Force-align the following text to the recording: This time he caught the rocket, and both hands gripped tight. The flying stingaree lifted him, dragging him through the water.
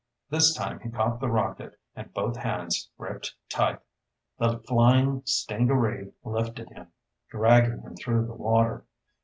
This 0.31 0.55
time 0.55 0.79
he 0.79 0.89
caught 0.89 1.19
the 1.19 1.29
rocket, 1.29 1.77
and 1.95 2.11
both 2.11 2.35
hands 2.37 2.89
gripped 2.97 3.35
tight. 3.49 3.77
The 4.39 4.57
flying 4.67 5.21
stingaree 5.25 6.11
lifted 6.23 6.69
him, 6.69 6.87
dragging 7.29 7.81
him 7.83 7.95
through 7.95 8.25
the 8.25 8.33
water. 8.33 8.83